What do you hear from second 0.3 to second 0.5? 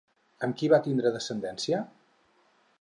I